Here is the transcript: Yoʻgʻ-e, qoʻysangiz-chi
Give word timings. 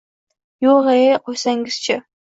Yoʻgʻ-e, 0.65 1.11
qoʻysangiz-chi 1.29 2.03